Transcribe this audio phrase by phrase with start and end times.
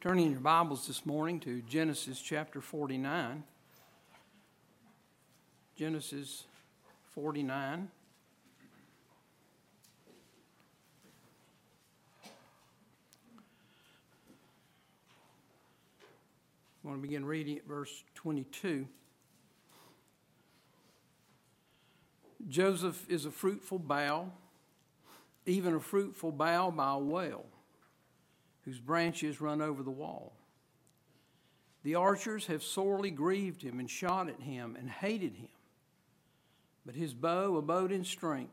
[0.00, 3.44] Turning your Bibles this morning to Genesis chapter 49.
[5.76, 6.44] Genesis
[7.14, 7.90] 49.
[12.24, 12.28] I
[16.82, 18.86] want to begin reading at verse 22.
[22.48, 24.32] Joseph is a fruitful bough,
[25.44, 27.44] even a fruitful bough by a well
[28.64, 30.32] whose branches run over the wall.
[31.82, 35.48] The archers have sorely grieved him and shot at him and hated him.
[36.84, 38.52] But his bow abode in strength,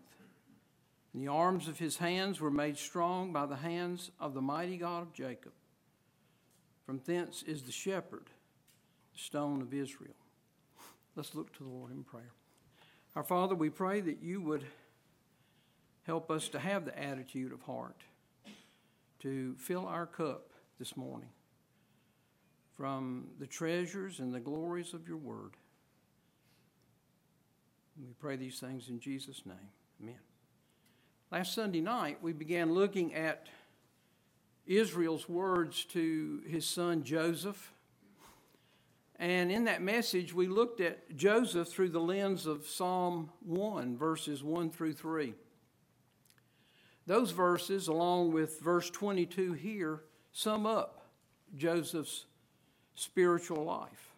[1.13, 4.77] and the arms of his hands were made strong by the hands of the mighty
[4.77, 5.53] God of Jacob.
[6.85, 8.29] From thence is the shepherd,
[9.13, 10.15] the stone of Israel.
[11.15, 12.31] Let's look to the Lord in prayer.
[13.15, 14.63] Our Father, we pray that you would
[16.03, 18.03] help us to have the attitude of heart
[19.19, 21.29] to fill our cup this morning
[22.75, 25.53] from the treasures and the glories of your word.
[27.99, 29.71] we pray these things in Jesus' name.
[30.01, 30.19] Amen.
[31.31, 33.47] Last Sunday night, we began looking at
[34.67, 37.73] Israel's words to his son Joseph.
[39.19, 44.43] And in that message, we looked at Joseph through the lens of Psalm 1, verses
[44.43, 45.33] 1 through 3.
[47.07, 50.01] Those verses, along with verse 22 here,
[50.33, 51.05] sum up
[51.55, 52.25] Joseph's
[52.95, 54.11] spiritual life.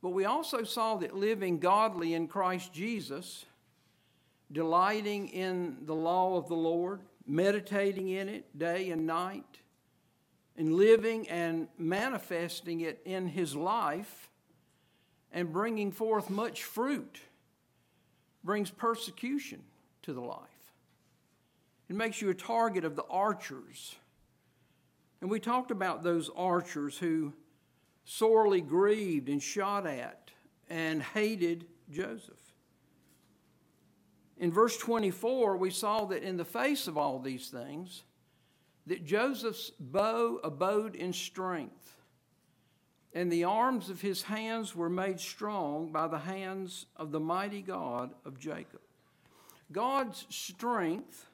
[0.00, 3.44] But we also saw that living godly in Christ Jesus,
[4.52, 9.58] delighting in the law of the Lord, meditating in it day and night,
[10.56, 14.30] and living and manifesting it in his life,
[15.32, 17.20] and bringing forth much fruit,
[18.44, 19.62] brings persecution
[20.02, 20.59] to the life.
[21.90, 23.96] It makes you a target of the archers.
[25.20, 27.32] And we talked about those archers who
[28.04, 30.30] sorely grieved and shot at
[30.68, 32.38] and hated Joseph.
[34.38, 38.04] In verse 24, we saw that in the face of all these things,
[38.86, 41.96] that Joseph's bow abode in strength,
[43.12, 47.62] and the arms of his hands were made strong by the hands of the mighty
[47.62, 48.80] God of Jacob.
[49.72, 51.26] God's strength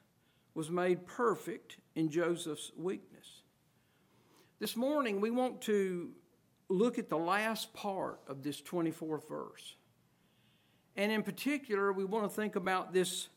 [0.57, 3.43] was made perfect in Joseph's weakness.
[4.59, 6.13] This morning, we want to
[6.71, 9.77] look at the last part of this 24th verse.
[10.97, 13.29] And in particular, we want to think about this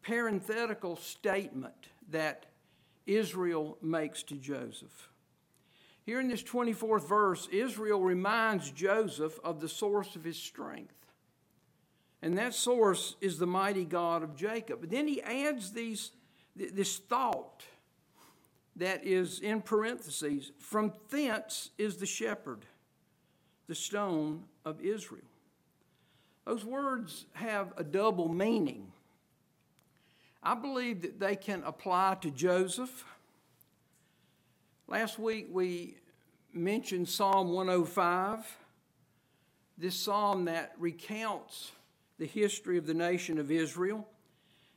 [0.00, 2.46] parenthetical statement that
[3.04, 5.10] Israel makes to Joseph.
[6.06, 11.03] Here in this 24th verse, Israel reminds Joseph of the source of his strength.
[12.24, 14.80] And that source is the mighty God of Jacob.
[14.80, 16.10] But then he adds these,
[16.56, 17.62] this thought
[18.76, 22.64] that is in parentheses from thence is the shepherd,
[23.68, 25.26] the stone of Israel.
[26.46, 28.90] Those words have a double meaning.
[30.42, 33.04] I believe that they can apply to Joseph.
[34.88, 35.98] Last week we
[36.54, 38.56] mentioned Psalm 105,
[39.76, 41.72] this psalm that recounts
[42.18, 44.06] the history of the nation of Israel.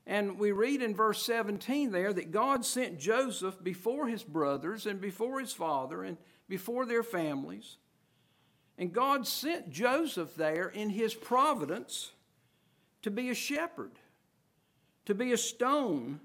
[0.05, 5.01] And we read in verse 17 there that God sent Joseph before his brothers and
[5.01, 6.17] before his father and
[6.47, 7.77] before their families.
[8.77, 12.11] And God sent Joseph there in his providence
[13.01, 13.91] to be a shepherd,
[15.05, 16.21] to be a stone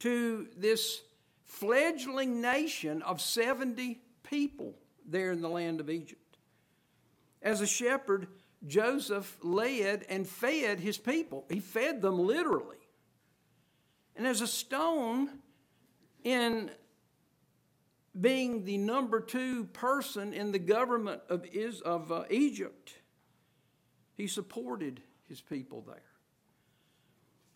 [0.00, 1.02] to this
[1.44, 4.74] fledgling nation of 70 people
[5.06, 6.38] there in the land of Egypt.
[7.42, 8.28] As a shepherd,
[8.66, 11.44] Joseph led and fed his people.
[11.50, 12.78] He fed them literally.
[14.16, 15.28] And as a stone
[16.22, 16.70] in
[18.18, 22.94] being the number two person in the government of, is, of uh, Egypt,
[24.16, 26.02] he supported his people there.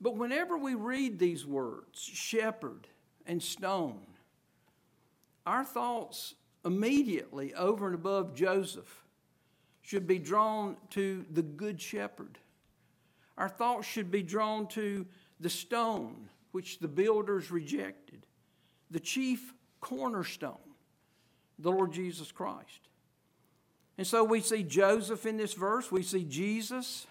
[0.01, 2.87] But whenever we read these words, shepherd
[3.27, 4.07] and stone,
[5.47, 6.35] our thoughts
[6.65, 9.05] immediately over and above Joseph
[9.89, 12.37] should be drawn to the Good Shepherd.
[13.39, 15.07] Our thoughts should be drawn to
[15.41, 18.27] the stone which the builders rejected,
[18.91, 20.59] the chief cornerstone,
[21.59, 22.81] the Lord Jesus Christ.
[23.97, 27.07] And so we see Joseph in this verse, we see Jesus.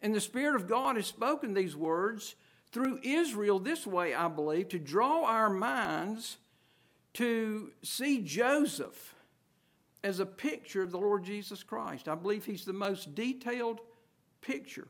[0.00, 2.36] And the Spirit of God has spoken these words
[2.72, 6.38] through Israel this way, I believe, to draw our minds
[7.12, 9.15] to see Joseph
[10.06, 12.06] as a picture of the Lord Jesus Christ.
[12.06, 13.80] I believe he's the most detailed
[14.40, 14.86] picture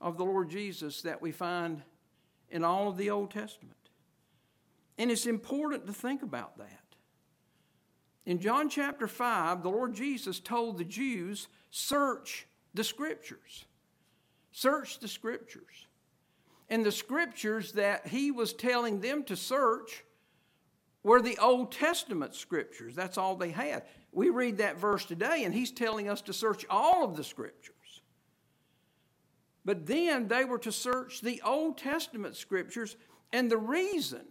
[0.00, 1.82] of the Lord Jesus that we find
[2.48, 3.74] in all of the Old Testament.
[4.98, 6.84] And it's important to think about that.
[8.24, 13.64] In John chapter 5, the Lord Jesus told the Jews, Search the scriptures.
[14.52, 15.88] Search the scriptures.
[16.68, 20.03] And the scriptures that he was telling them to search
[21.04, 22.96] were the Old Testament scriptures.
[22.96, 23.84] That's all they had.
[24.10, 27.74] We read that verse today, and he's telling us to search all of the scriptures.
[29.64, 32.96] But then they were to search the Old Testament scriptures,
[33.32, 34.24] and the reason,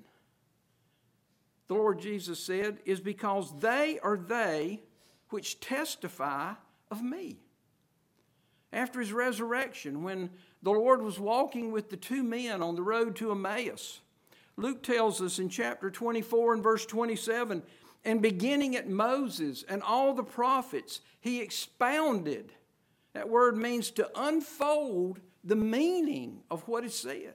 [1.68, 4.81] the Lord Jesus said, is because they are they
[5.30, 6.54] which testify
[6.92, 7.40] of me.
[8.72, 10.31] After his resurrection, when
[10.64, 14.00] the Lord was walking with the two men on the road to Emmaus,
[14.55, 17.63] Luke tells us in chapter 24 and verse 27
[18.05, 22.51] and beginning at Moses and all the prophets, he expounded.
[23.13, 27.33] That word means to unfold the meaning of what is said.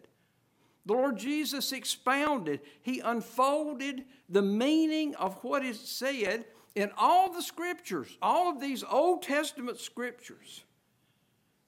[0.86, 7.42] The Lord Jesus expounded, he unfolded the meaning of what is said in all the
[7.42, 10.64] scriptures, all of these Old Testament scriptures,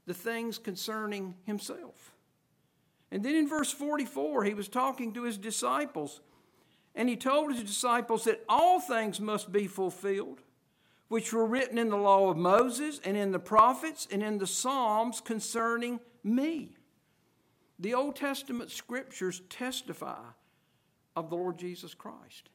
[0.07, 2.15] the things concerning himself.
[3.13, 6.21] And then in verse 44, he was talking to his disciples,
[6.95, 10.41] and he told his disciples that all things must be fulfilled,
[11.09, 14.47] which were written in the law of Moses and in the prophets and in the
[14.47, 16.77] Psalms concerning me.
[17.79, 20.23] The Old Testament scriptures testify
[21.17, 22.51] of the Lord Jesus Christ.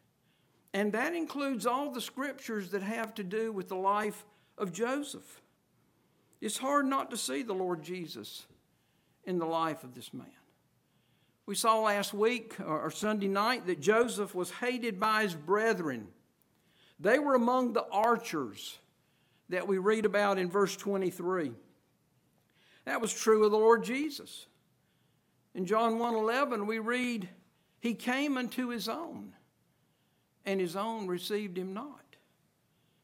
[0.74, 4.26] And that includes all the scriptures that have to do with the life
[4.58, 5.42] of Joseph.
[6.42, 8.46] It's hard not to see the Lord Jesus
[9.26, 10.28] in the life of this man.
[11.48, 16.08] We saw last week or Sunday night that Joseph was hated by his brethren.
[17.00, 18.80] They were among the archers
[19.50, 21.52] that we read about in verse 23.
[22.86, 24.48] That was true of the Lord Jesus.
[25.54, 27.30] In John 1:11 we read
[27.80, 29.34] he came unto his own
[30.46, 32.02] and his own received him not.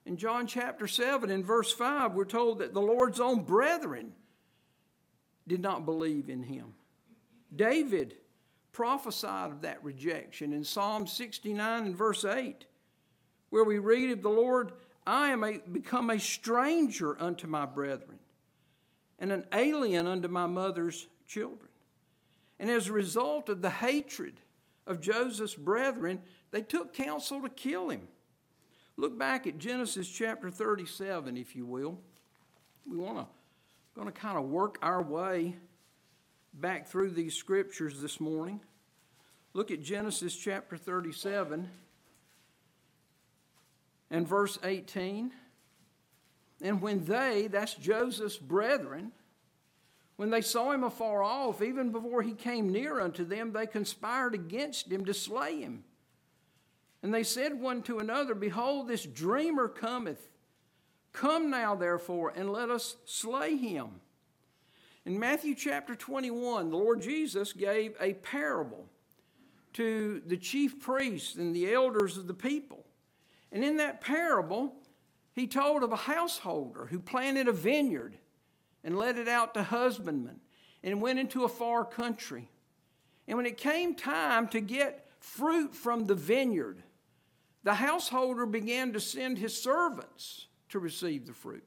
[0.05, 4.15] In John chapter 7 in verse 5 we're told that the Lord's own brethren
[5.47, 6.73] did not believe in him.
[7.55, 8.17] David
[8.71, 12.65] prophesied of that rejection in Psalm 69 and verse 8,
[13.49, 14.71] where we read of the Lord,
[15.05, 18.19] I am a, become a stranger unto my brethren,
[19.19, 21.69] and an alien unto my mother's children.
[22.59, 24.39] And as a result of the hatred
[24.87, 26.21] of Joseph's brethren,
[26.51, 28.07] they took counsel to kill him.
[28.97, 31.99] Look back at Genesis chapter 37, if you will.
[32.85, 33.25] We want to
[33.95, 35.55] going to kind of work our way
[36.53, 38.59] back through these scriptures this morning.
[39.53, 41.69] Look at Genesis chapter 37
[44.09, 45.31] and verse 18.
[46.61, 49.11] And when they, that's Joseph's brethren,
[50.15, 54.35] when they saw him afar off, even before he came near unto them, they conspired
[54.35, 55.83] against him to slay him.
[57.01, 60.29] And they said one to another, Behold, this dreamer cometh.
[61.13, 64.01] Come now, therefore, and let us slay him
[65.05, 68.87] in Matthew chapter 21, the Lord Jesus gave a parable
[69.73, 72.85] to the chief priests and the elders of the people.
[73.51, 74.73] And in that parable,
[75.33, 78.17] he told of a householder who planted a vineyard
[78.83, 80.39] and let it out to husbandmen
[80.83, 82.49] and went into a far country.
[83.27, 86.83] And when it came time to get fruit from the vineyard,
[87.63, 91.63] the householder began to send his servants to receive the fruit.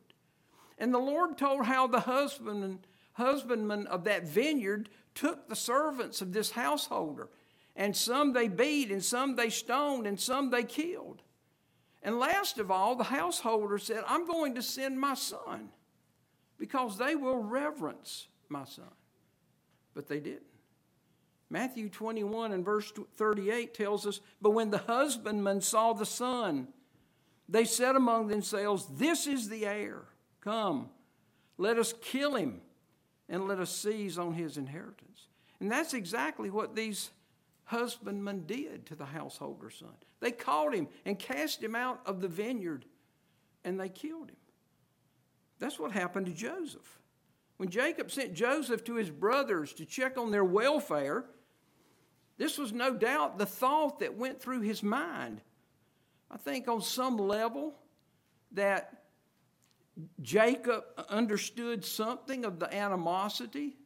[0.78, 2.80] And the Lord told how the husbandman
[3.14, 7.28] husbandmen of that vineyard took the servants of this householder,
[7.76, 11.22] and some they beat, and some they stoned, and some they killed.
[12.02, 15.70] And last of all, the householder said, I'm going to send my son
[16.58, 18.84] because they will reverence my son.
[19.94, 20.42] But they didn't.
[21.48, 26.68] Matthew 21 and verse 38 tells us, But when the husbandmen saw the son,
[27.48, 30.02] they said among themselves, This is the heir.
[30.40, 30.90] Come,
[31.56, 32.60] let us kill him
[33.28, 35.28] and let us seize on his inheritance.
[35.60, 37.10] And that's exactly what these
[37.64, 39.94] husbandmen did to the householder son.
[40.20, 42.84] They caught him and cast him out of the vineyard
[43.64, 44.36] and they killed him.
[45.58, 46.98] That's what happened to Joseph.
[47.56, 51.24] When Jacob sent Joseph to his brothers to check on their welfare,
[52.36, 55.40] this was no doubt the thought that went through his mind.
[56.30, 57.74] I think on some level
[58.52, 59.03] that
[60.20, 63.76] Jacob understood something of the animosity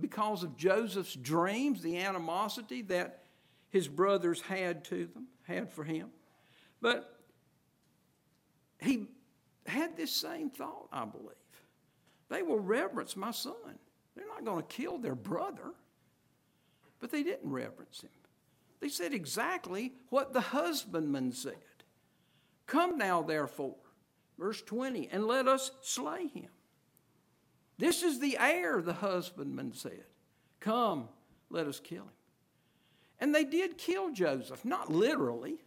[0.00, 3.24] because of Joseph's dreams, the animosity that
[3.68, 6.08] his brothers had to them, had for him.
[6.80, 7.18] But
[8.80, 9.06] he
[9.66, 11.28] had this same thought, I believe.
[12.28, 13.78] They will reverence my son.
[14.16, 15.72] They're not going to kill their brother.
[16.98, 18.10] But they didn't reverence him.
[18.80, 21.54] They said exactly what the husbandman said.
[22.66, 23.76] Come now, therefore,
[24.42, 26.50] verse 20, and let us slay him.
[27.78, 30.04] This is the heir, the husbandman said.
[30.58, 31.08] Come,
[31.48, 32.10] let us kill him.
[33.20, 35.62] And they did kill Joseph, not literally,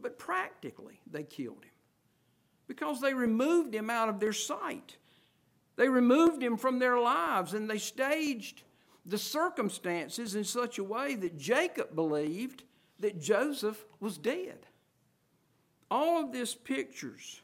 [0.00, 1.70] but practically, they killed him
[2.66, 4.96] because they removed him out of their sight.
[5.76, 8.62] They removed him from their lives and they staged
[9.06, 12.64] the circumstances in such a way that Jacob believed
[12.98, 14.66] that Joseph was dead.
[15.90, 17.40] All of this pictures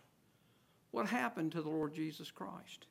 [0.95, 2.87] what happened to the Lord Jesus Christ.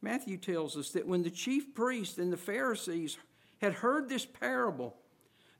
[0.00, 3.18] Matthew tells us that when the chief priests and the Pharisees
[3.60, 4.96] had heard this parable,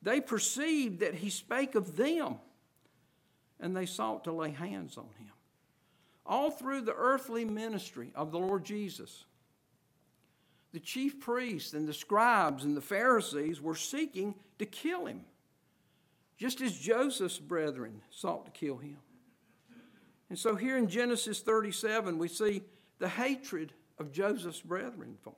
[0.01, 2.37] they perceived that he spake of them,
[3.61, 5.33] and they sought to lay hands on him.
[6.25, 9.25] All through the earthly ministry of the Lord Jesus,
[10.73, 15.27] the chief priests and the scribes and the Pharisees were seeking to kill him,
[16.39, 18.97] just as Joseph's brethren sought to kill him.
[20.31, 22.63] And so here in Genesis 37, we see
[22.99, 25.37] the hatred of Joseph's brethren for him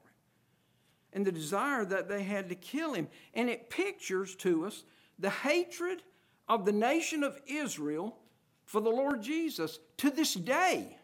[1.14, 3.08] and the desire that they had to kill him.
[3.34, 4.84] And it pictures to us
[5.18, 6.02] the hatred
[6.48, 8.16] of the nation of Israel
[8.64, 10.96] for the Lord Jesus to this day.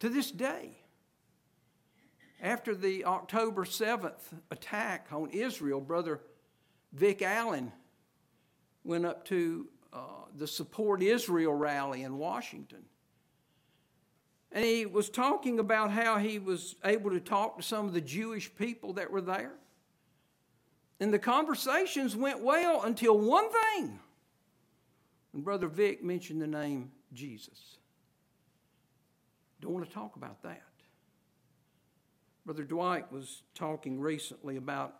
[0.00, 0.76] To this day
[2.42, 4.20] after the October 7th
[4.50, 6.20] attack on Israel, Brother
[6.92, 7.72] Vic Allen
[8.84, 9.98] went up to uh,
[10.36, 12.84] the Support Israel rally in Washington.
[14.50, 18.00] And he was talking about how he was able to talk to some of the
[18.00, 19.52] Jewish people that were there.
[21.00, 23.98] And the conversations went well until one thing.
[25.32, 27.78] And Brother Vic mentioned the name Jesus.
[29.60, 30.62] Don't want to talk about that.
[32.44, 34.94] Brother Dwight was talking recently about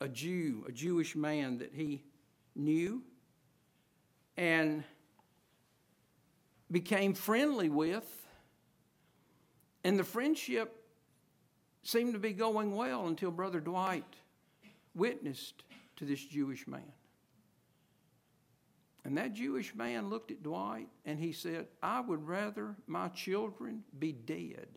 [0.00, 2.02] a Jew, a Jewish man that he
[2.54, 3.02] knew
[4.38, 4.84] and
[6.70, 8.06] became friendly with.
[9.82, 10.84] And the friendship
[11.82, 14.04] seemed to be going well until Brother Dwight
[14.94, 15.64] witnessed
[15.96, 16.92] to this Jewish man.
[19.04, 23.82] And that Jewish man looked at Dwight and he said, I would rather my children
[23.98, 24.68] be dead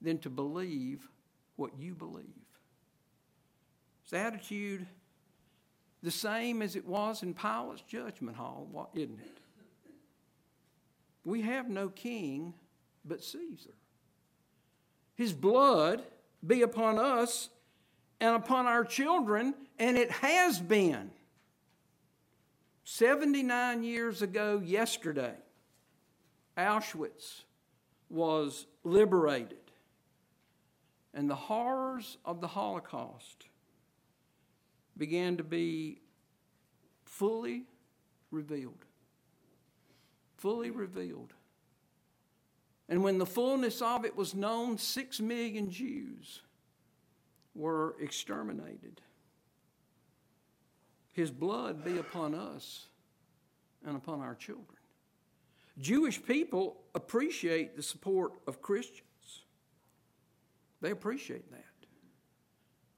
[0.00, 1.06] than to believe
[1.56, 2.24] what you believe.
[4.04, 4.86] Is the attitude
[6.02, 9.38] the same as it was in Pilate's judgment hall, isn't it?
[11.24, 12.54] We have no king
[13.04, 13.74] but Caesar.
[15.14, 16.02] His blood
[16.46, 17.48] be upon us
[18.20, 21.10] and upon our children, and it has been.
[22.84, 25.34] 79 years ago, yesterday,
[26.56, 27.42] Auschwitz
[28.08, 29.58] was liberated
[31.12, 33.46] and the horrors of the Holocaust
[34.98, 36.00] began to be
[37.04, 37.64] fully
[38.30, 38.84] revealed.
[40.36, 41.32] Fully revealed.
[42.88, 46.42] And when the fullness of it was known, six million Jews
[47.54, 49.00] were exterminated.
[51.12, 52.86] His blood be upon us
[53.84, 54.66] and upon our children.
[55.78, 59.04] Jewish people appreciate the support of Christians.
[60.80, 61.64] They appreciate that.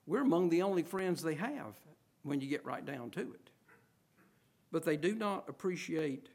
[0.07, 1.75] We're among the only friends they have
[2.23, 3.51] when you get right down to it.
[4.73, 6.29] But they do not appreciate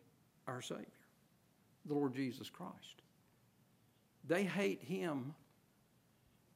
[0.48, 0.86] our Savior,
[1.86, 3.02] the Lord Jesus Christ.
[4.28, 5.36] They hate Him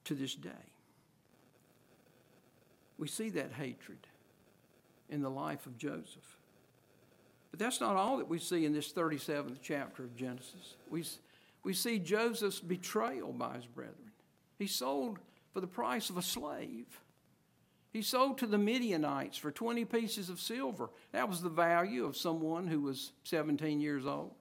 [0.05, 0.49] to this day.
[2.97, 4.07] We see that hatred
[5.09, 6.37] in the life of Joseph.
[7.51, 10.75] But that's not all that we see in this 37th chapter of Genesis.
[10.89, 11.03] We,
[11.63, 14.11] we see Joseph's betrayal by his brethren.
[14.57, 15.19] He sold
[15.53, 16.85] for the price of a slave.
[17.99, 20.89] He sold to the Midianites for 20 pieces of silver.
[21.11, 24.31] That was the value of someone who was 17 years old.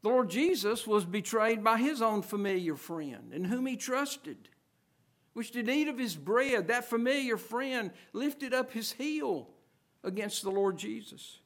[0.00, 4.48] The Lord Jesus was betrayed by his own familiar friend in whom he trusted,
[5.34, 6.68] which did eat of his bread.
[6.68, 9.50] That familiar friend lifted up his heel
[10.02, 11.40] against the Lord Jesus.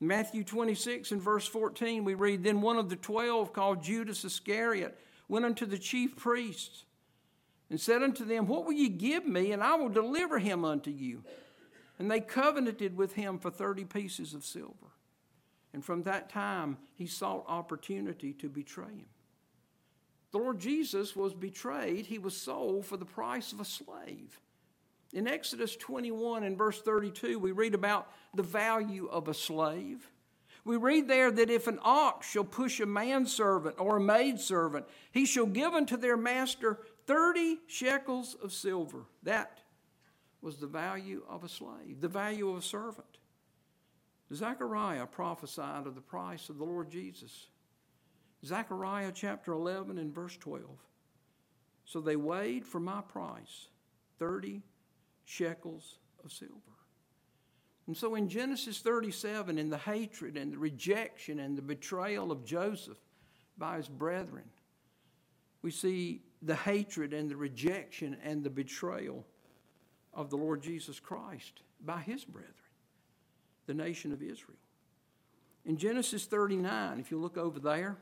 [0.00, 4.24] In Matthew 26 and verse 14, we read Then one of the twelve, called Judas
[4.24, 4.98] Iscariot,
[5.28, 6.82] went unto the chief priests
[7.70, 10.90] and said unto them, What will ye give me, and I will deliver him unto
[10.90, 11.22] you?
[11.98, 14.74] And they covenanted with him for thirty pieces of silver.
[15.72, 19.06] And from that time he sought opportunity to betray him.
[20.32, 24.40] The Lord Jesus was betrayed, he was sold for the price of a slave.
[25.12, 30.08] In Exodus 21 and verse 32, we read about the value of a slave.
[30.64, 35.26] We read there that if an ox shall push a manservant or a maidservant, he
[35.26, 36.78] shall give unto their master
[37.10, 39.02] 30 shekels of silver.
[39.24, 39.62] That
[40.42, 43.18] was the value of a slave, the value of a servant.
[44.32, 47.48] Zechariah prophesied of the price of the Lord Jesus.
[48.46, 50.62] Zechariah chapter 11 and verse 12.
[51.84, 53.66] So they weighed for my price
[54.20, 54.62] 30
[55.24, 56.54] shekels of silver.
[57.88, 62.44] And so in Genesis 37, in the hatred and the rejection and the betrayal of
[62.44, 62.98] Joseph
[63.58, 64.44] by his brethren,
[65.60, 69.26] we see the hatred and the rejection and the betrayal
[70.14, 72.54] of the Lord Jesus Christ by his brethren,
[73.66, 74.58] the nation of Israel.
[75.64, 77.96] In Genesis 39, if you look over there,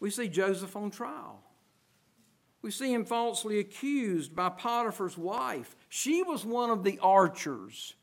[0.00, 1.42] we see Joseph on trial.
[2.62, 5.76] We see him falsely accused by Potiphar's wife.
[5.88, 7.94] She was one of the archers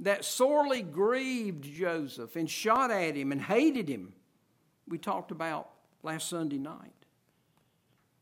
[0.00, 4.12] that sorely grieved Joseph and shot at him and hated him.
[4.88, 5.70] We talked about
[6.02, 7.03] last Sunday night.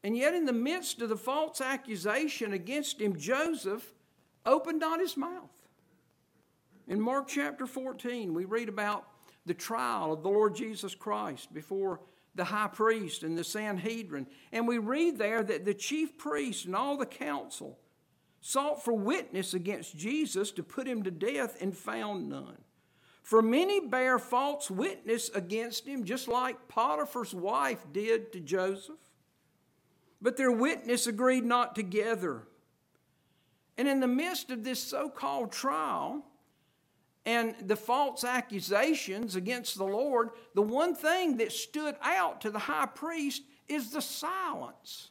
[0.04, 3.94] And yet, in the midst of the false accusation against him, Joseph
[4.44, 5.50] opened not his mouth.
[6.88, 9.06] In Mark chapter 14, we read about
[9.46, 12.00] the trial of the Lord Jesus Christ before
[12.34, 14.26] the high priest and the Sanhedrin.
[14.52, 17.78] And we read there that the chief priest and all the council
[18.40, 22.58] sought for witness against Jesus to put him to death and found none.
[23.22, 28.96] For many bear false witness against him, just like Potiphar's wife did to Joseph.
[30.22, 32.44] But their witness agreed not together.
[33.76, 36.24] And in the midst of this so called trial,
[37.24, 42.58] and the false accusations against the Lord, the one thing that stood out to the
[42.58, 45.10] high priest is the silence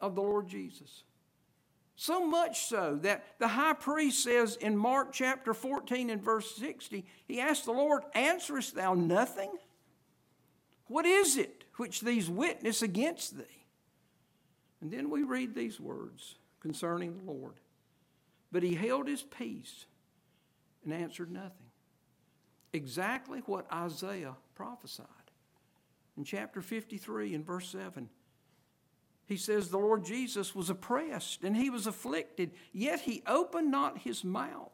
[0.00, 1.02] of the Lord Jesus.
[1.96, 7.04] So much so that the high priest says in Mark chapter 14 and verse 60,
[7.26, 9.50] he asked the Lord, Answerest thou nothing?
[10.86, 13.57] What is it which these witness against thee?
[14.80, 17.54] And then we read these words concerning the Lord.
[18.52, 19.86] But he held his peace
[20.84, 21.70] and answered nothing.
[22.72, 25.06] Exactly what Isaiah prophesied.
[26.16, 28.08] In chapter 53 and verse 7,
[29.26, 33.98] he says, The Lord Jesus was oppressed and he was afflicted, yet he opened not
[33.98, 34.72] his mouth.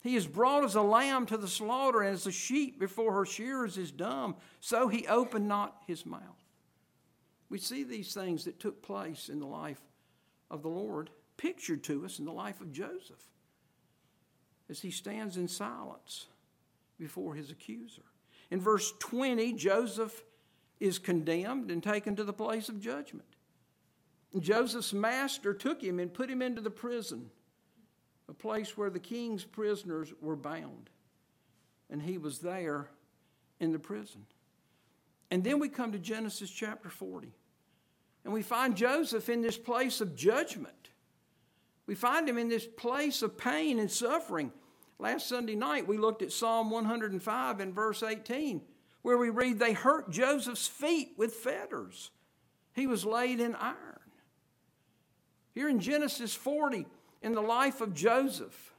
[0.00, 3.26] He is brought as a lamb to the slaughter, and as a sheep before her
[3.26, 6.45] shearers is dumb, so he opened not his mouth.
[7.48, 9.80] We see these things that took place in the life
[10.50, 13.22] of the Lord pictured to us in the life of Joseph
[14.68, 16.26] as he stands in silence
[16.98, 18.02] before his accuser.
[18.50, 20.24] In verse 20, Joseph
[20.80, 23.28] is condemned and taken to the place of judgment.
[24.38, 27.30] Joseph's master took him and put him into the prison,
[28.28, 30.90] a place where the king's prisoners were bound.
[31.88, 32.90] And he was there
[33.60, 34.26] in the prison.
[35.30, 37.32] And then we come to Genesis chapter 40.
[38.24, 40.90] And we find Joseph in this place of judgment.
[41.86, 44.52] We find him in this place of pain and suffering.
[44.98, 48.62] Last Sunday night, we looked at Psalm 105 and verse 18,
[49.02, 52.10] where we read, They hurt Joseph's feet with fetters.
[52.72, 53.76] He was laid in iron.
[55.54, 56.86] Here in Genesis 40,
[57.22, 58.74] in the life of Joseph,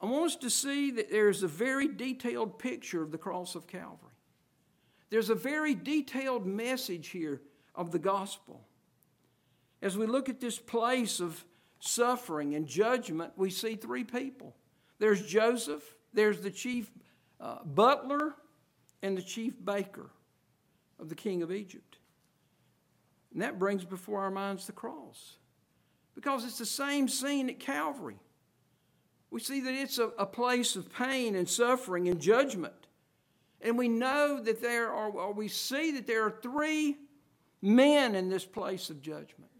[0.00, 3.66] I want us to see that there's a very detailed picture of the cross of
[3.66, 4.07] Calvary.
[5.10, 7.40] There's a very detailed message here
[7.74, 8.66] of the gospel.
[9.80, 11.44] As we look at this place of
[11.80, 14.54] suffering and judgment, we see three people
[14.98, 16.90] there's Joseph, there's the chief
[17.40, 18.34] uh, butler,
[19.00, 20.10] and the chief baker
[20.98, 21.98] of the king of Egypt.
[23.32, 25.36] And that brings before our minds the cross
[26.16, 28.18] because it's the same scene at Calvary.
[29.30, 32.87] We see that it's a, a place of pain and suffering and judgment.
[33.60, 36.96] And we know that there are, or we see that there are three
[37.60, 39.50] men in this place of judgment.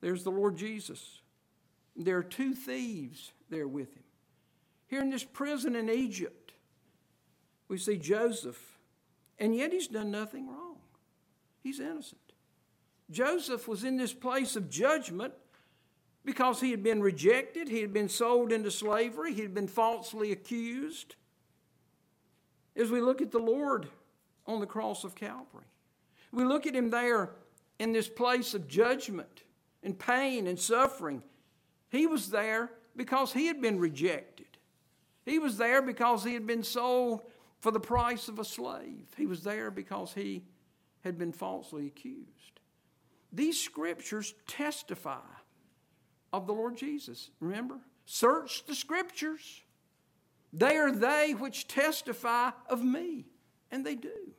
[0.00, 1.20] There's the Lord Jesus.
[1.96, 4.04] There are two thieves there with him.
[4.86, 6.52] Here in this prison in Egypt,
[7.68, 8.78] we see Joseph,
[9.38, 10.76] and yet he's done nothing wrong.
[11.62, 12.20] He's innocent.
[13.10, 15.32] Joseph was in this place of judgment
[16.24, 20.30] because he had been rejected, he had been sold into slavery, he had been falsely
[20.30, 21.16] accused
[22.78, 23.88] as we look at the Lord
[24.46, 25.64] on the cross of Calvary.
[26.32, 27.30] We look at him there
[27.78, 29.42] in this place of judgment
[29.82, 31.22] and pain and suffering.
[31.90, 34.46] He was there because he had been rejected.
[35.24, 37.22] He was there because he had been sold
[37.60, 39.08] for the price of a slave.
[39.16, 40.44] He was there because he
[41.04, 42.60] had been falsely accused.
[43.32, 45.20] These scriptures testify
[46.32, 47.30] of the Lord Jesus.
[47.40, 47.76] Remember?
[48.06, 49.62] Search the scriptures.
[50.58, 53.26] They are they which testify of me.
[53.70, 54.32] And they do.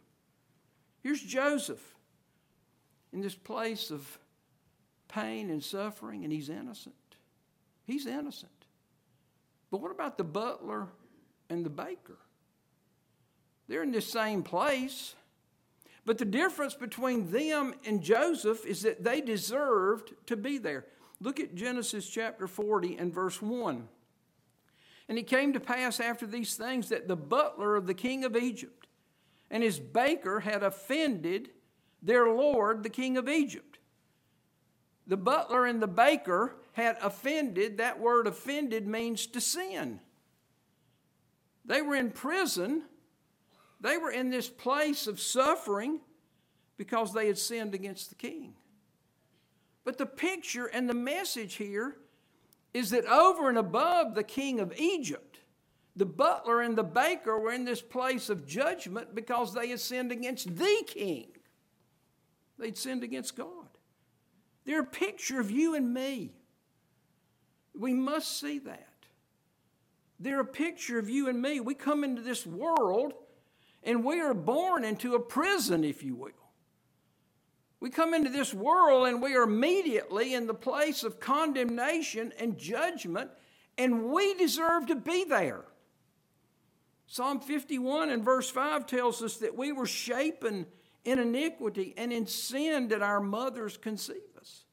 [1.01, 1.81] Here's Joseph
[3.13, 4.19] in this place of
[5.07, 6.95] pain and suffering, and he's innocent.
[7.85, 8.51] He's innocent.
[9.71, 10.87] But what about the butler
[11.49, 12.17] and the baker?
[13.67, 15.15] They're in the same place.
[16.05, 20.85] But the difference between them and Joseph is that they deserved to be there.
[21.21, 23.87] Look at Genesis chapter 40 and verse 1.
[25.09, 28.37] And it came to pass after these things that the butler of the king of
[28.37, 28.87] Egypt
[29.49, 31.49] and his baker had offended
[32.03, 33.79] their lord, the king of Egypt.
[35.07, 37.79] The butler and the baker had offended.
[37.79, 39.99] That word offended means to sin.
[41.65, 42.83] They were in prison.
[43.81, 46.01] They were in this place of suffering
[46.77, 48.53] because they had sinned against the king.
[49.83, 51.97] But the picture and the message here
[52.73, 55.39] is that over and above the king of Egypt,
[55.95, 60.11] the butler and the baker were in this place of judgment because they had sinned
[60.11, 61.27] against the king.
[62.57, 63.67] They'd sinned against God.
[64.65, 66.33] They're a picture of you and me.
[67.77, 68.85] We must see that.
[70.19, 71.59] They're a picture of you and me.
[71.59, 73.13] We come into this world
[73.83, 76.31] and we are born into a prison, if you will.
[77.79, 82.57] We come into this world and we are immediately in the place of condemnation and
[82.57, 83.31] judgment,
[83.77, 85.63] and we deserve to be there.
[87.07, 90.67] Psalm 51 and verse 5 tells us that we were shapen
[91.05, 94.65] in iniquity and in sin did our mothers conceive us.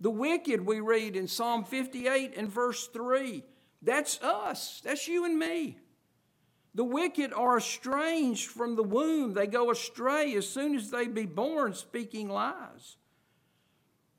[0.00, 3.42] The wicked, we read in Psalm 58 and verse 3,
[3.80, 5.78] that's us, that's you and me.
[6.78, 9.34] The wicked are estranged from the womb.
[9.34, 12.98] They go astray as soon as they be born, speaking lies.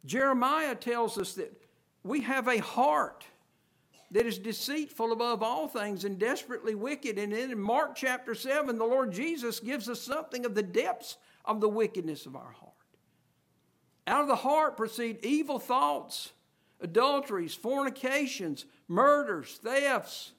[0.03, 1.53] Jeremiah tells us that
[2.03, 3.23] we have a heart
[4.11, 7.17] that is deceitful above all things and desperately wicked.
[7.17, 11.61] And in Mark chapter 7, the Lord Jesus gives us something of the depths of
[11.61, 12.73] the wickedness of our heart.
[14.05, 16.33] Out of the heart proceed evil thoughts,
[16.81, 20.33] adulteries, fornications, murders, thefts,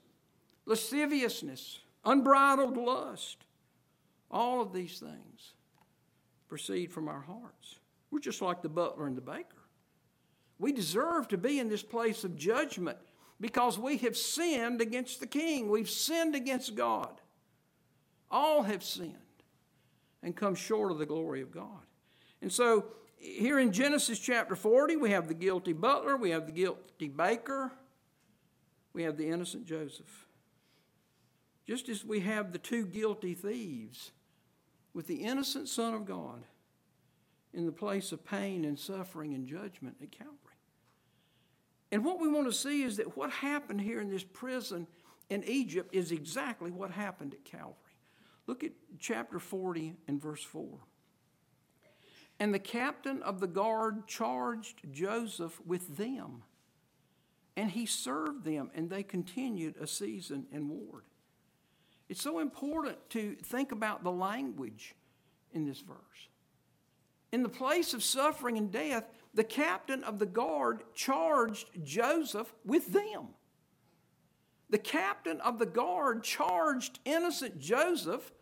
[0.66, 3.44] lasciviousness unbridled lust.
[4.30, 5.54] All of these things
[6.48, 7.78] proceed from our hearts.
[8.10, 9.56] We're just like the butler and the baker.
[10.58, 12.98] We deserve to be in this place of judgment
[13.40, 15.70] because we have sinned against the king.
[15.70, 17.20] We've sinned against God.
[18.30, 19.16] All have sinned
[20.22, 21.86] and come short of the glory of God.
[22.42, 22.86] And so,
[23.16, 27.70] here in Genesis chapter 40, we have the guilty butler, we have the guilty baker,
[28.92, 30.26] we have the innocent Joseph.
[31.66, 34.12] Just as we have the two guilty thieves
[34.92, 36.44] with the innocent Son of God
[37.52, 40.36] in the place of pain and suffering and judgment at Calvary.
[41.92, 44.86] And what we want to see is that what happened here in this prison
[45.28, 47.74] in Egypt is exactly what happened at Calvary.
[48.46, 50.66] Look at chapter 40 and verse 4.
[52.38, 56.42] And the captain of the guard charged Joseph with them,
[57.56, 61.04] and he served them, and they continued a season and ward.
[62.10, 64.96] It's so important to think about the language
[65.52, 65.96] in this verse.
[67.30, 72.92] In the place of suffering and death, the captain of the guard charged Joseph with
[72.92, 73.28] them.
[74.70, 78.32] The captain of the guard charged innocent Joseph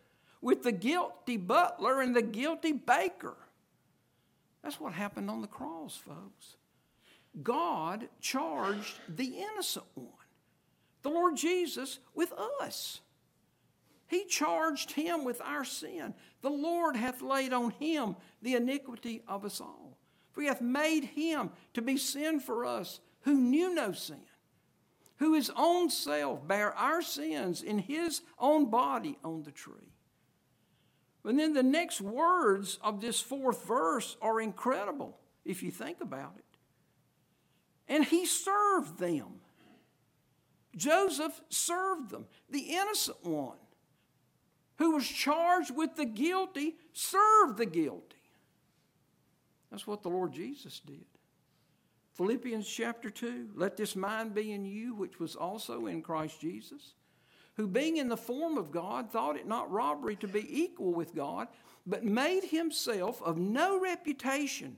[0.41, 3.37] with the guilty butler and the guilty baker.
[4.63, 6.55] That's what happened on the cross, folks.
[7.43, 10.07] God charged the innocent one,
[11.03, 13.01] the Lord Jesus, with us.
[14.09, 16.15] He charged him with our sin.
[16.41, 19.99] The Lord hath laid on him the iniquity of us all.
[20.31, 24.21] For he hath made him to be sin for us who knew no sin,
[25.17, 29.93] who his own self bare our sins in his own body on the tree.
[31.23, 36.33] And then the next words of this fourth verse are incredible if you think about
[36.35, 36.45] it.
[37.87, 39.41] And he served them.
[40.75, 43.57] Joseph served them, the innocent one
[44.79, 48.15] who was charged with the guilty served the guilty.
[49.69, 51.05] That's what the Lord Jesus did.
[52.13, 56.93] Philippians chapter 2 Let this mind be in you, which was also in Christ Jesus,
[57.55, 61.13] who being in the form of God thought it not robbery to be equal with
[61.13, 61.49] God,
[61.85, 64.77] but made himself of no reputation,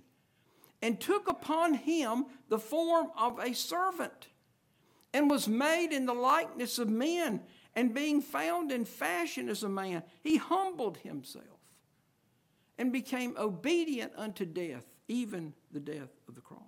[0.82, 4.30] and took upon him the form of a servant,
[5.14, 7.42] and was made in the likeness of men
[7.76, 11.46] and being found in fashion as a man, he humbled himself
[12.78, 16.62] and became obedient unto death, even the death of the cross.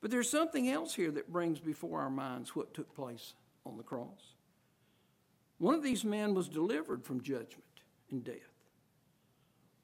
[0.00, 3.82] But there's something else here that brings before our minds what took place on the
[3.82, 4.34] cross.
[5.58, 7.64] One of these men was delivered from judgment
[8.10, 8.36] and death.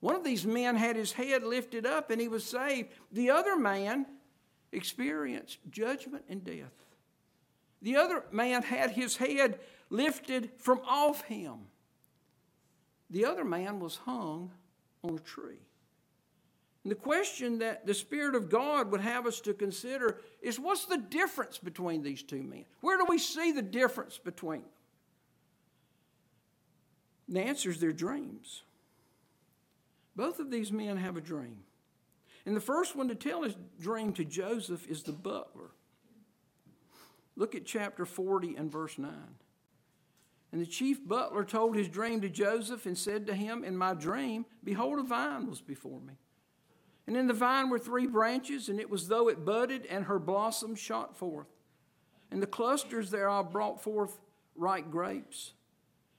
[0.00, 2.90] One of these men had his head lifted up and he was saved.
[3.12, 4.06] The other man
[4.72, 6.72] experienced judgment and death.
[7.82, 11.58] The other man had his head lifted from off him.
[13.08, 14.50] The other man was hung
[15.02, 15.58] on a tree.
[16.84, 20.86] And the question that the Spirit of God would have us to consider is what's
[20.86, 22.64] the difference between these two men?
[22.80, 24.70] Where do we see the difference between them?
[27.28, 28.62] The answer is their dreams.
[30.16, 31.58] Both of these men have a dream.
[32.46, 35.70] And the first one to tell his dream to Joseph is the butler.
[37.40, 39.10] Look at chapter 40 and verse 9.
[40.52, 43.94] And the chief butler told his dream to Joseph and said to him, In my
[43.94, 46.18] dream, behold, a vine was before me.
[47.06, 50.18] And in the vine were three branches, and it was though it budded, and her
[50.18, 51.46] blossoms shot forth.
[52.30, 54.20] And the clusters thereof brought forth
[54.54, 55.54] ripe grapes.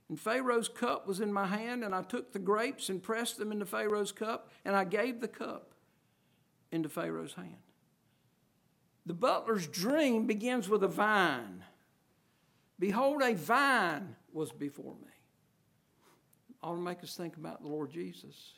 [0.09, 3.51] And Pharaoh's cup was in my hand, and I took the grapes and pressed them
[3.51, 5.75] into Pharaoh's cup, and I gave the cup
[6.71, 7.57] into Pharaoh's hand.
[9.05, 11.63] The butler's dream begins with a vine.
[12.79, 15.11] Behold, a vine was before me.
[16.63, 18.53] Ought to make us think about the Lord Jesus.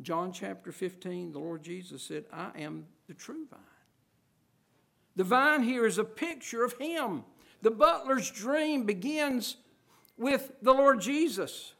[0.00, 3.60] John chapter 15, the Lord Jesus said, I am the true vine.
[5.16, 7.24] The vine here is a picture of Him.
[7.60, 9.56] The butler's dream begins
[10.16, 11.74] with the Lord Jesus.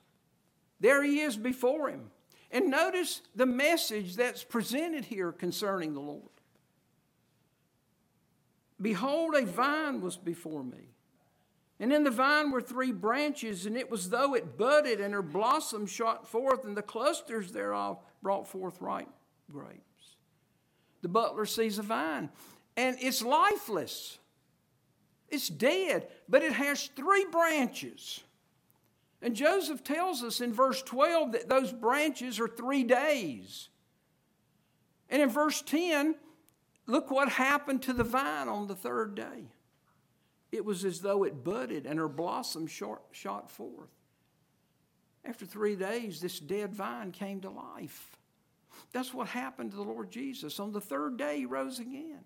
[0.81, 2.11] There he is before him.
[2.51, 6.23] And notice the message that's presented here concerning the Lord.
[8.83, 10.91] Behold, a vine was before me.
[11.79, 15.23] And in the vine were three branches, and it was though it budded, and her
[15.23, 19.09] blossom shot forth, and the clusters thereof brought forth ripe
[19.51, 20.17] grapes.
[21.03, 22.29] The butler sees a vine,
[22.77, 24.19] and it's lifeless.
[25.29, 28.23] It's dead, but it has three branches.
[29.23, 33.69] And Joseph tells us in verse 12 that those branches are three days.
[35.09, 36.17] And in verse 10,
[36.87, 39.51] look what happened to the vine on the third day.
[40.51, 43.91] It was as though it budded and her blossom shot, shot forth.
[45.25, 48.19] After three days, this dead vine came to life.
[48.93, 50.59] That's what happened to the Lord Jesus.
[50.61, 52.25] On the third day, he rose again.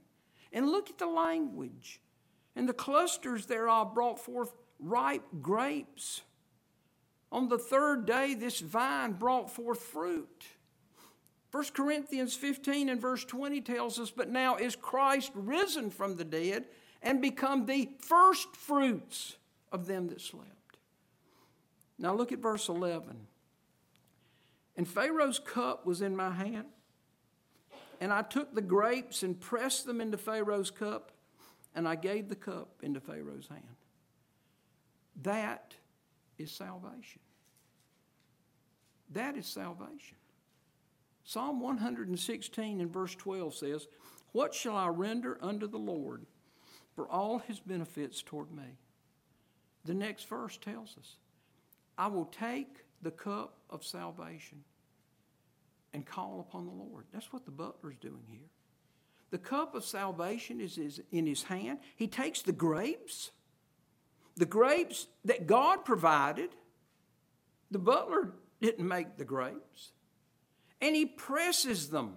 [0.52, 2.00] And look at the language
[2.56, 6.22] and the clusters thereof brought forth ripe grapes.
[7.30, 10.46] On the third day, this vine brought forth fruit.
[11.52, 16.24] 1 Corinthians 15 and verse 20 tells us, But now is Christ risen from the
[16.24, 16.66] dead
[17.02, 19.36] and become the first fruits
[19.72, 20.78] of them that slept.
[21.98, 23.16] Now look at verse 11.
[24.76, 26.66] And Pharaoh's cup was in my hand,
[28.00, 31.12] and I took the grapes and pressed them into Pharaoh's cup,
[31.74, 33.62] and I gave the cup into Pharaoh's hand.
[35.22, 35.74] That
[36.36, 37.22] is salvation.
[39.12, 40.18] That is salvation.
[41.26, 43.88] Psalm 116 and verse 12 says,
[44.30, 46.24] What shall I render unto the Lord
[46.94, 48.78] for all his benefits toward me?
[49.84, 51.16] The next verse tells us,
[51.98, 54.62] I will take the cup of salvation
[55.92, 57.06] and call upon the Lord.
[57.12, 58.48] That's what the butler's doing here.
[59.30, 61.80] The cup of salvation is, in his hand.
[61.96, 63.32] He takes the grapes,
[64.36, 66.50] the grapes that God provided.
[67.72, 69.90] The butler didn't make the grapes.
[70.80, 72.16] And he presses them.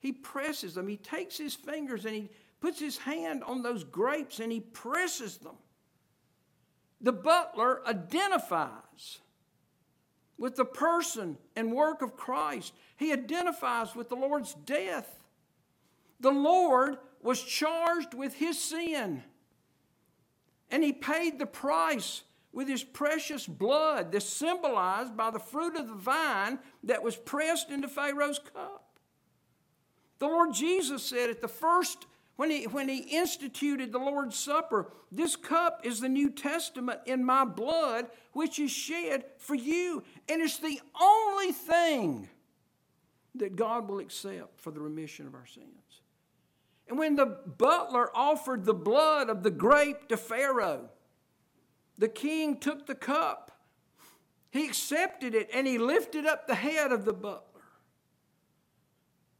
[0.00, 0.88] He presses them.
[0.88, 5.38] He takes his fingers and he puts his hand on those grapes and he presses
[5.38, 5.56] them.
[7.00, 9.20] The butler identifies
[10.38, 15.20] with the person and work of Christ, he identifies with the Lord's death.
[16.20, 19.22] The Lord was charged with his sin,
[20.70, 22.22] and he paid the price
[22.54, 27.70] with his precious blood, that's symbolized by the fruit of the vine that was pressed
[27.70, 28.98] into Pharaoh's cup.
[30.20, 34.92] The Lord Jesus said at the first, when he, when he instituted the Lord's Supper,
[35.10, 40.02] this cup is the New Testament in my blood, which is shed for you.
[40.28, 42.28] And it's the only thing
[43.34, 45.68] that God will accept for the remission of our sins.
[46.88, 50.90] And when the butler offered the blood of the grape to Pharaoh,
[51.98, 53.50] the king took the cup.
[54.50, 57.62] He accepted it and he lifted up the head of the butler.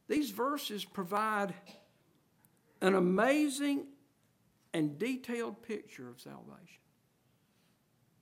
[0.07, 1.53] These verses provide
[2.81, 3.87] an amazing
[4.73, 6.81] and detailed picture of salvation.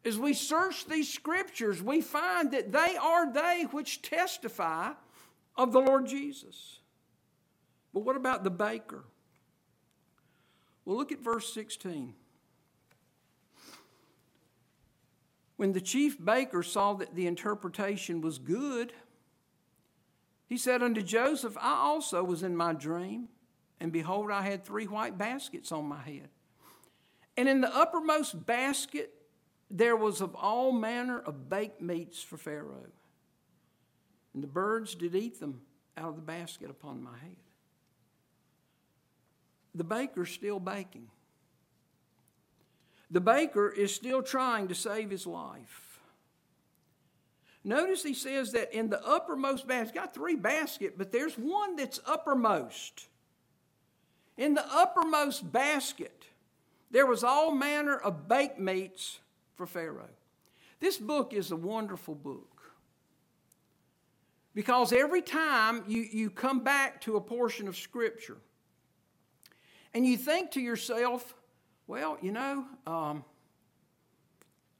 [0.05, 4.91] As we search these scriptures, we find that they are they which testify
[5.55, 6.79] of the Lord Jesus.
[7.93, 9.05] But what about the baker?
[10.85, 12.13] Well, look at verse 16.
[15.55, 18.93] When the chief baker saw that the interpretation was good,
[20.53, 23.27] He said unto Joseph, I also was in my dream,
[23.79, 26.29] and behold, I had three white baskets on my head.
[27.35, 29.13] And in the uppermost basket
[29.71, 32.85] there was of all manner of baked meats for Pharaoh.
[34.35, 35.61] And the birds did eat them
[35.97, 37.35] out of the basket upon my head.
[39.73, 41.07] The baker's still baking.
[43.13, 45.99] The baker is still trying to save his life.
[47.63, 51.99] Notice he says that in the uppermost basket, got three baskets, but there's one that's
[52.07, 53.07] uppermost.
[54.35, 56.25] In the uppermost basket,
[56.89, 59.19] there was all manner of baked meats
[59.53, 60.09] for Pharaoh.
[60.79, 62.49] This book is a wonderful book.
[64.55, 68.37] Because every time you, you come back to a portion of Scripture
[69.93, 71.35] and you think to yourself,
[71.87, 73.23] well, you know, um,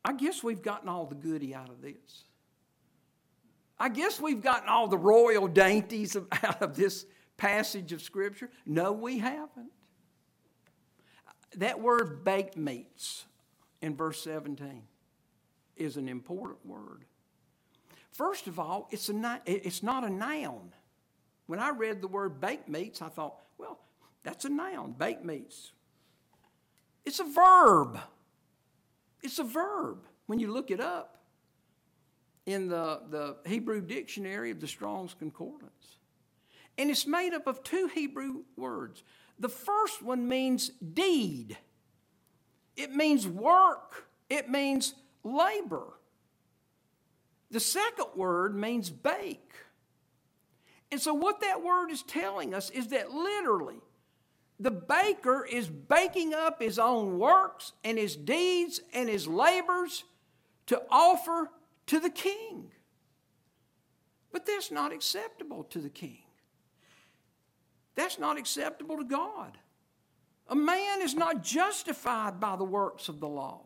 [0.06, 2.26] I guess we've gotten all the goody out of this.
[3.80, 7.06] I guess we've gotten all the royal dainties out of this
[7.38, 8.50] passage of Scripture.
[8.66, 9.72] No, we haven't.
[11.58, 13.26] That word baked meats
[13.82, 14.84] in verse 17
[15.76, 17.06] is an important word.
[18.12, 20.72] First of all, it's, a, it's not a noun.
[21.48, 23.80] When I read the word baked meats, I thought, well,
[24.24, 25.72] that's a noun, baked meats.
[27.06, 28.00] It's a verb.
[29.22, 31.22] It's a verb when you look it up
[32.46, 35.98] in the, the Hebrew dictionary of the Strong's Concordance.
[36.78, 39.04] And it's made up of two Hebrew words.
[39.39, 41.58] The first one means deed,
[42.76, 45.94] it means work, it means labor.
[47.52, 49.54] The second word means bake.
[50.92, 53.80] And so, what that word is telling us is that literally,
[54.60, 60.04] the baker is baking up his own works and his deeds and his labors
[60.68, 61.50] to offer
[61.88, 62.72] to the king.
[64.32, 66.20] But that's not acceptable to the king.
[67.96, 69.58] That's not acceptable to God.
[70.48, 73.62] A man is not justified by the works of the law,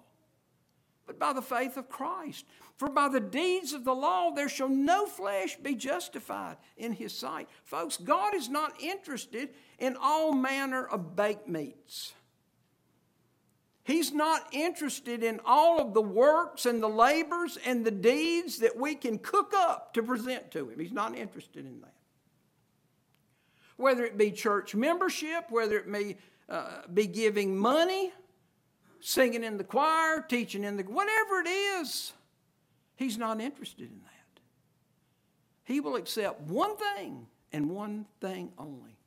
[1.06, 2.46] but by the faith of Christ.
[2.78, 7.12] For by the deeds of the law there shall no flesh be justified in his
[7.12, 7.50] sight.
[7.64, 12.14] Folks, God is not interested in all manner of baked meats.
[13.84, 18.78] He's not interested in all of the works and the labors and the deeds that
[18.78, 20.78] we can cook up to present to Him.
[20.78, 21.94] He's not interested in that.
[23.78, 26.18] Whether it be church membership, whether it be,
[26.50, 28.12] uh, be giving money,
[29.00, 32.12] singing in the choir, teaching in the, whatever it is,
[32.98, 34.42] He's not interested in that.
[35.64, 38.98] He will accept one thing and one thing only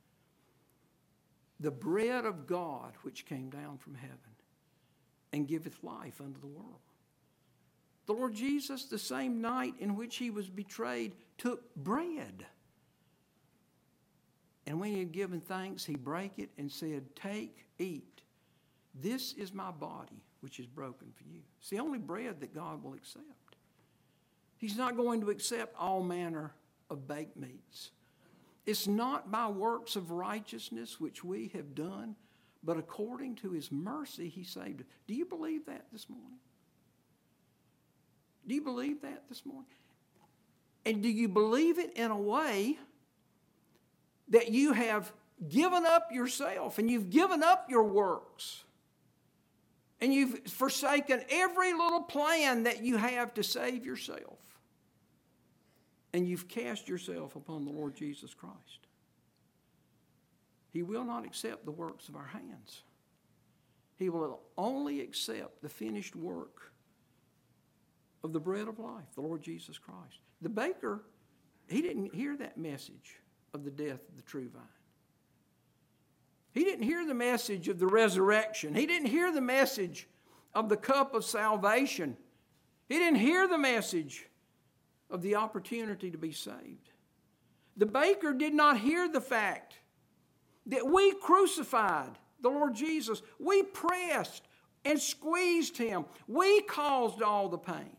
[1.61, 4.17] the bread of God which came down from heaven
[5.33, 6.81] and giveth life unto the world.
[8.07, 12.47] The Lord Jesus, the same night in which he was betrayed, took bread.
[14.67, 18.23] And when he had given thanks, he brake it and said, Take, eat.
[18.95, 21.41] This is my body, which is broken for you.
[21.61, 23.25] It's the only bread that God will accept.
[24.61, 26.53] He's not going to accept all manner
[26.91, 27.93] of baked meats.
[28.67, 32.15] It's not by works of righteousness which we have done,
[32.63, 34.87] but according to his mercy, he saved us.
[35.09, 36.39] Do you believe that this morning?
[38.47, 39.65] Do you believe that this morning?
[40.85, 42.79] And do you believe it in a way
[44.29, 45.11] that you have
[45.49, 48.65] given up yourself and you've given up your works
[50.03, 54.50] and you've forsaken every little plan that you have to save yourself
[56.13, 58.87] and you've cast yourself upon the Lord Jesus Christ?
[60.73, 62.83] He will not accept the works of our hands.
[63.97, 66.73] He will only accept the finished work
[68.23, 70.21] of the bread of life, the Lord Jesus Christ.
[70.41, 71.03] The baker,
[71.69, 73.17] he didn't hear that message
[73.53, 74.63] of the death of the true vine.
[76.53, 78.75] He didn't hear the message of the resurrection.
[78.75, 80.09] He didn't hear the message
[80.55, 82.17] of the cup of salvation.
[82.89, 84.27] He didn't hear the message
[85.11, 86.91] of the opportunity to be saved.
[87.77, 89.75] The baker did not hear the fact
[90.67, 93.23] that we crucified the Lord Jesus.
[93.39, 94.45] We pressed
[94.85, 96.05] and squeezed him.
[96.27, 97.97] We caused all the pain.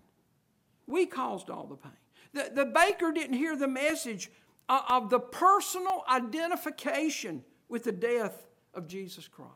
[0.87, 1.91] We caused all the pain.
[2.33, 4.31] The, the baker didn't hear the message
[4.69, 9.51] of, the personal identification with the death of Jesus Christ.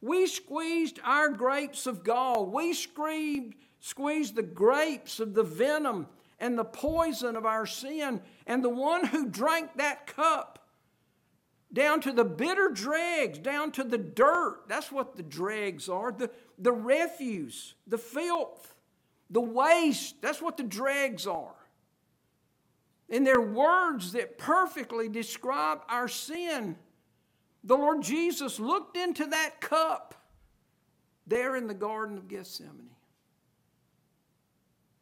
[0.00, 2.46] We squeezed our grapes of gall.
[2.46, 6.06] We squeezed, squeezed the grapes of the venom
[6.38, 8.20] and the poison of our sin.
[8.46, 10.66] And the one who drank that cup
[11.72, 14.62] down to the bitter dregs, down to the dirt.
[14.68, 18.74] That's what the dregs are the, the refuse, the filth,
[19.30, 20.22] the waste.
[20.22, 21.54] That's what the dregs are.
[23.08, 26.76] And they're words that perfectly describe our sin.
[27.62, 30.14] The Lord Jesus looked into that cup
[31.26, 32.95] there in the Garden of Gethsemane.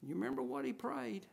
[0.06, 1.26] You remember what he prayed?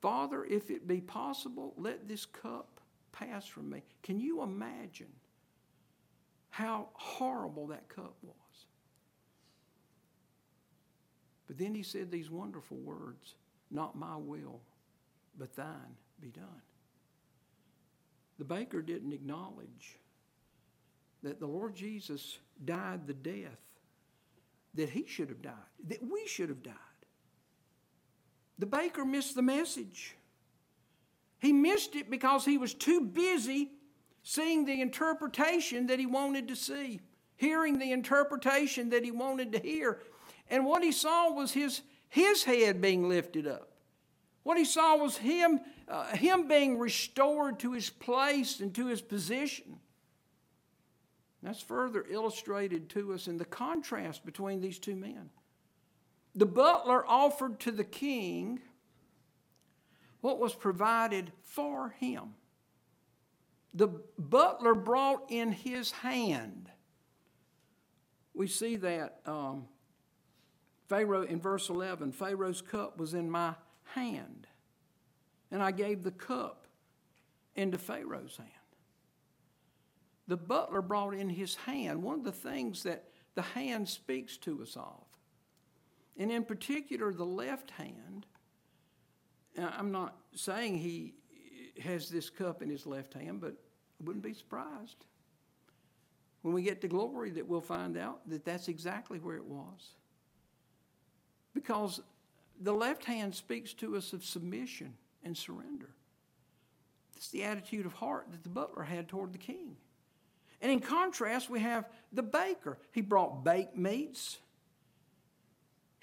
[0.00, 2.80] Father, if it be possible, let this cup
[3.12, 3.82] pass from me.
[4.02, 5.12] Can you imagine
[6.50, 8.36] how horrible that cup was?
[11.46, 13.34] But then he said these wonderful words
[13.70, 14.60] Not my will,
[15.38, 16.62] but thine be done.
[18.38, 19.98] The baker didn't acknowledge
[21.22, 23.60] that the Lord Jesus died the death
[24.74, 25.54] that he should have died,
[25.88, 26.74] that we should have died.
[28.58, 30.16] The baker missed the message.
[31.38, 33.70] He missed it because he was too busy
[34.22, 37.00] seeing the interpretation that he wanted to see,
[37.36, 40.00] hearing the interpretation that he wanted to hear.
[40.50, 43.70] And what he saw was his, his head being lifted up.
[44.42, 49.02] What he saw was him, uh, him being restored to his place and to his
[49.02, 49.78] position.
[51.42, 55.30] That's further illustrated to us in the contrast between these two men.
[56.36, 58.60] The butler offered to the king
[60.20, 62.34] what was provided for him.
[63.72, 66.70] The butler brought in his hand.
[68.34, 69.64] We see that um,
[70.88, 73.54] Pharaoh in verse 11 Pharaoh's cup was in my
[73.94, 74.46] hand,
[75.50, 76.66] and I gave the cup
[77.54, 78.50] into Pharaoh's hand.
[80.28, 84.60] The butler brought in his hand, one of the things that the hand speaks to
[84.62, 85.05] us of.
[86.18, 88.26] And in particular, the left hand.
[89.58, 91.14] I'm not saying he
[91.82, 95.04] has this cup in his left hand, but I wouldn't be surprised
[96.42, 99.94] when we get to glory that we'll find out that that's exactly where it was.
[101.54, 102.00] Because
[102.60, 104.94] the left hand speaks to us of submission
[105.24, 105.90] and surrender.
[107.16, 109.76] It's the attitude of heart that the butler had toward the king.
[110.60, 112.78] And in contrast, we have the baker.
[112.92, 114.38] He brought baked meats.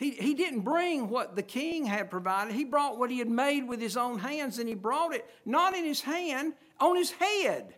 [0.03, 2.53] He, he didn't bring what the king had provided.
[2.53, 5.77] He brought what he had made with his own hands, and he brought it not
[5.77, 7.75] in his hand, on his head.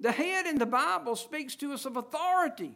[0.00, 2.74] The head in the Bible speaks to us of authority.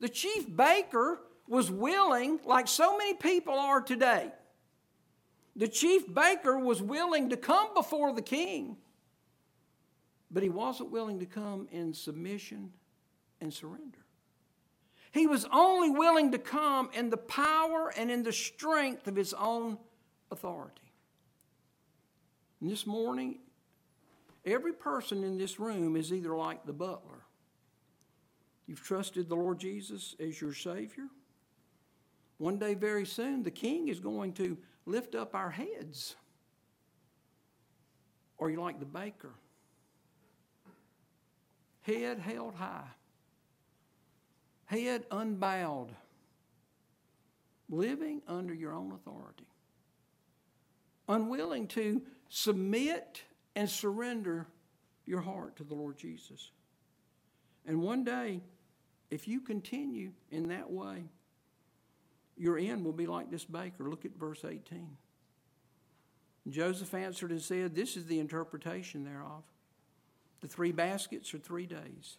[0.00, 4.30] The chief baker was willing, like so many people are today,
[5.54, 8.76] the chief baker was willing to come before the king,
[10.30, 12.70] but he wasn't willing to come in submission
[13.40, 14.05] and surrender.
[15.12, 19.32] He was only willing to come in the power and in the strength of his
[19.34, 19.78] own
[20.30, 20.92] authority.
[22.60, 23.38] And this morning,
[24.44, 27.24] every person in this room is either like the butler.
[28.66, 31.06] You've trusted the Lord Jesus as your Savior.
[32.38, 36.16] One day, very soon, the King is going to lift up our heads.
[38.38, 39.32] Or you're like the baker,
[41.82, 42.90] head held high
[44.66, 45.88] head unbowed,
[47.68, 49.46] living under your own authority,
[51.08, 53.22] unwilling to submit
[53.54, 54.46] and surrender
[55.06, 56.50] your heart to the Lord Jesus.
[57.64, 58.42] And one day,
[59.10, 61.04] if you continue in that way,
[62.36, 63.88] your end will be like this baker.
[63.88, 64.96] Look at verse 18.
[66.48, 69.42] Joseph answered and said, This is the interpretation thereof.
[70.40, 72.18] The three baskets are three days.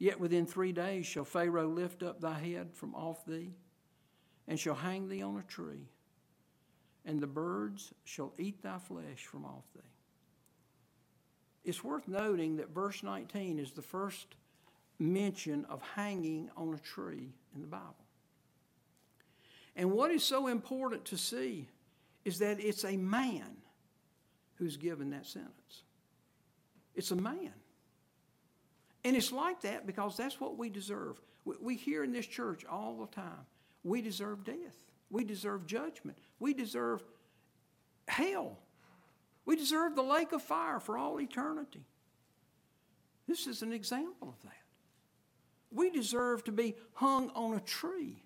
[0.00, 3.52] Yet within three days shall Pharaoh lift up thy head from off thee,
[4.48, 5.90] and shall hang thee on a tree,
[7.04, 9.82] and the birds shall eat thy flesh from off thee.
[11.64, 14.26] It's worth noting that verse 19 is the first
[14.98, 17.94] mention of hanging on a tree in the Bible.
[19.76, 21.68] And what is so important to see
[22.24, 23.58] is that it's a man
[24.54, 25.82] who's given that sentence.
[26.94, 27.52] It's a man.
[29.04, 31.20] And it's like that because that's what we deserve.
[31.44, 33.46] We hear in this church all the time
[33.82, 34.76] we deserve death,
[35.10, 37.02] we deserve judgment, we deserve
[38.08, 38.58] hell,
[39.46, 41.86] we deserve the lake of fire for all eternity.
[43.26, 44.52] This is an example of that.
[45.72, 48.24] We deserve to be hung on a tree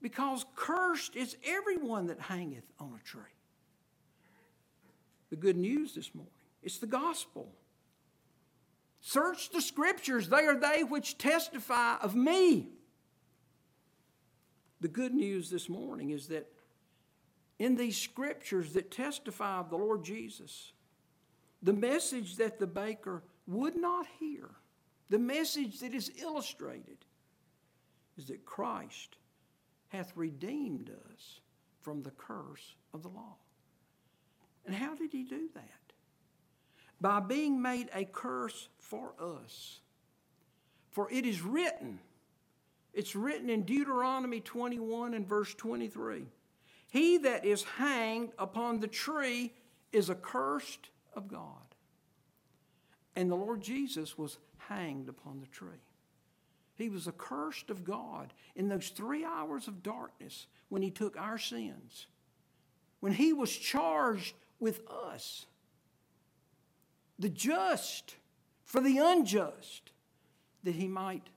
[0.00, 3.22] because cursed is everyone that hangeth on a tree.
[5.30, 6.32] The good news this morning
[6.62, 7.52] it's the gospel.
[9.00, 12.68] Search the scriptures, they are they which testify of me.
[14.80, 16.50] The good news this morning is that
[17.58, 20.72] in these scriptures that testify of the Lord Jesus,
[21.62, 24.50] the message that the baker would not hear,
[25.10, 26.98] the message that is illustrated,
[28.16, 29.16] is that Christ
[29.88, 31.40] hath redeemed us
[31.80, 33.36] from the curse of the law.
[34.66, 35.87] And how did he do that?
[37.00, 39.80] By being made a curse for us.
[40.90, 42.00] For it is written,
[42.92, 46.26] it's written in Deuteronomy 21 and verse 23
[46.88, 49.52] He that is hanged upon the tree
[49.92, 51.52] is accursed of God.
[53.14, 55.82] And the Lord Jesus was hanged upon the tree.
[56.76, 61.38] He was accursed of God in those three hours of darkness when he took our
[61.38, 62.06] sins,
[63.00, 65.46] when he was charged with us,
[67.18, 68.16] the just
[68.64, 69.92] for the unjust,
[70.64, 71.28] that he might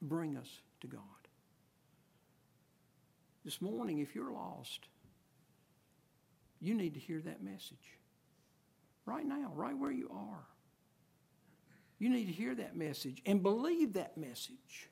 [0.00, 0.48] bring us
[0.80, 1.02] to God.
[3.44, 4.86] This morning, if you're lost,
[6.60, 7.98] you need to hear that message.
[9.06, 10.44] Right now, right where you are.
[11.98, 14.88] You need to hear that message and believe that message.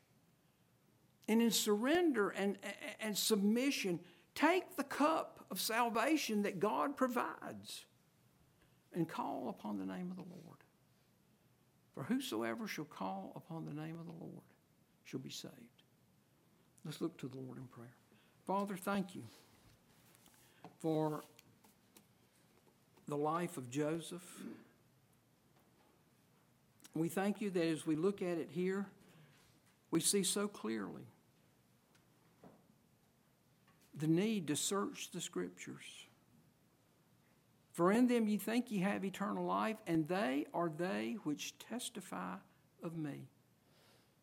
[1.28, 2.58] And in surrender and,
[3.00, 4.00] and submission,
[4.34, 7.84] take the cup of salvation that God provides
[8.96, 10.56] and call upon the name of the Lord.
[11.94, 14.42] For whosoever shall call upon the name of the Lord
[15.04, 15.52] shall be saved.
[16.84, 17.94] Let's look to the Lord in prayer.
[18.46, 19.22] Father, thank you
[20.80, 21.22] for
[23.06, 24.24] the life of Joseph.
[26.94, 28.86] We thank you that as we look at it here,
[29.90, 31.02] we see so clearly
[33.94, 36.05] the need to search the Scriptures.
[37.76, 42.36] For in them ye think ye have eternal life, and they are they which testify
[42.82, 43.28] of me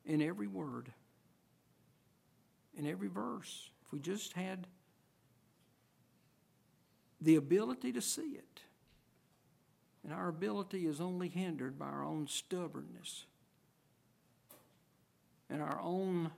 [0.06, 0.92] in every word,
[2.76, 3.70] in every verse.
[3.86, 4.66] If we just had
[7.22, 8.62] the ability to see it,
[10.04, 13.28] and our ability is only hindered by our own stubbornness
[15.48, 16.32] and our own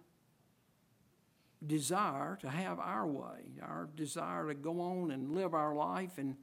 [1.65, 6.35] desire to have our way, our desire to go on and live our life and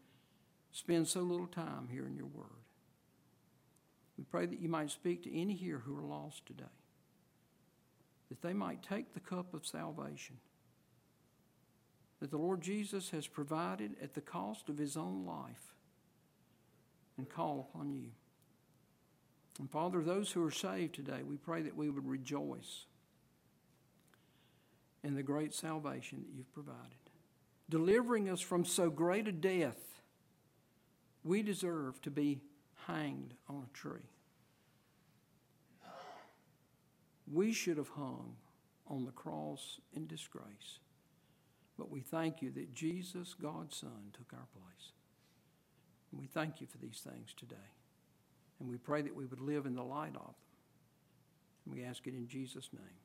[0.73, 2.47] spend so little time here in your word.
[4.19, 6.65] We pray that you might speak to any here who are lost today,
[8.29, 10.37] that they might take the cup of salvation
[12.23, 15.75] that the Lord Jesus has provided at the cost of his own life
[17.19, 18.11] and call upon you.
[19.59, 22.87] And Father, those who are saved today, we pray that we would rejoice
[25.03, 27.11] in the great salvation that you've provided.
[27.69, 29.92] Delivering us from so great a death,
[31.25, 32.41] we deserve to be
[32.87, 34.11] hanged on a tree.
[37.33, 38.35] We should have hung
[38.89, 40.81] on the cross in disgrace.
[41.79, 44.93] But we thank you that Jesus, God's Son, took our place.
[46.11, 47.57] And we thank you for these things today.
[48.61, 50.35] And we pray that we would live in the light of them.
[51.65, 53.02] And we ask it in Jesus' name.